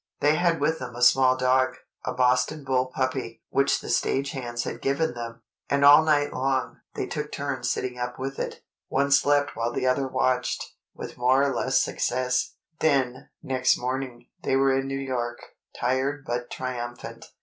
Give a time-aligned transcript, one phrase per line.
[0.19, 4.81] They had with them a small dog—a Boston bull puppy, which the stage hands had
[4.81, 8.63] given them—and all night long, they took turns sitting up with it.
[8.87, 12.55] One slept while the other watched, with more or less success.
[12.79, 15.39] Then, next morning, they were in New York,
[15.79, 17.25] tired but triumphant.